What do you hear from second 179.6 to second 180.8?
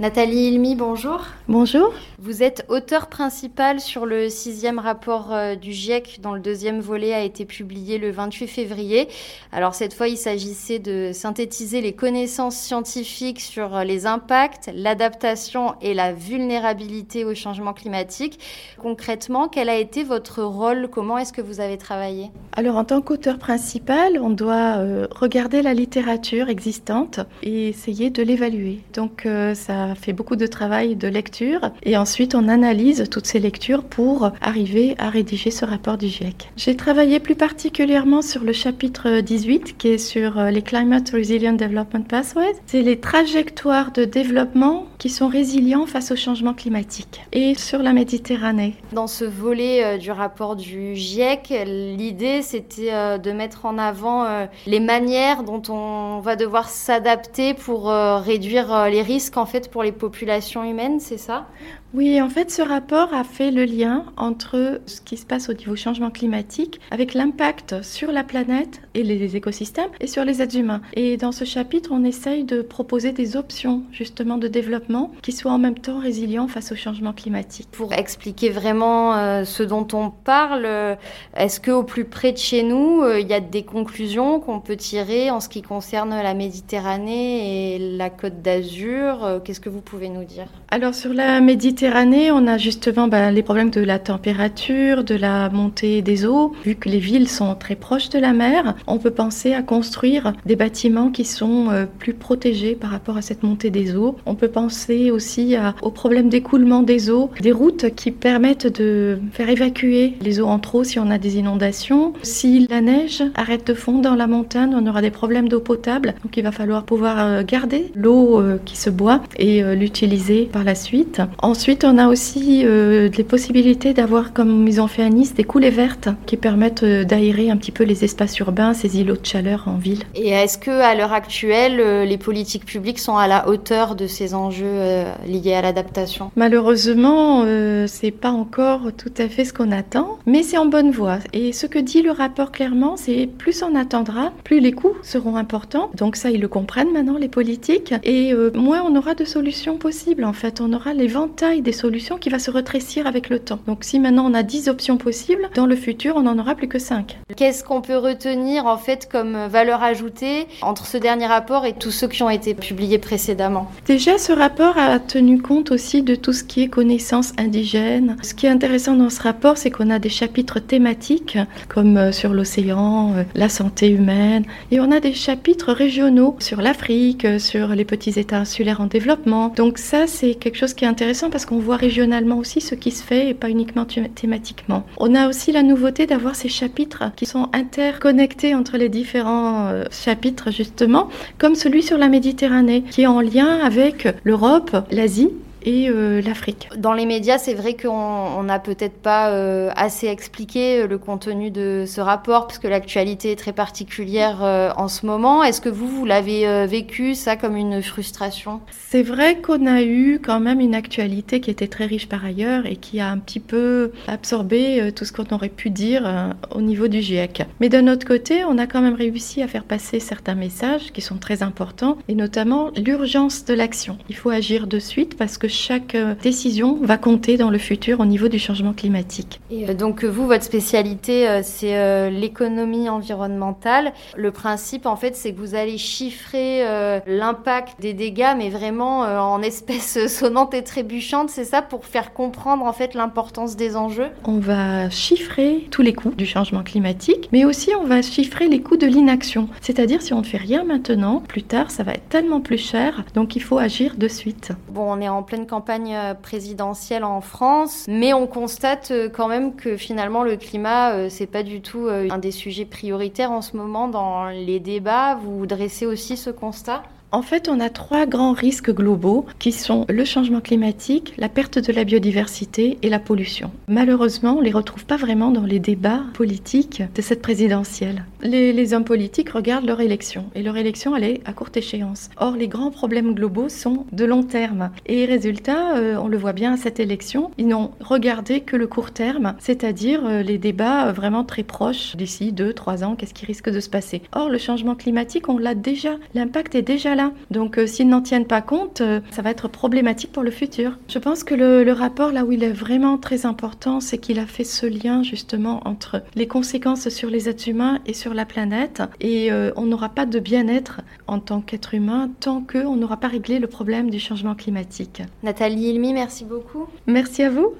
ça c'est quelque chose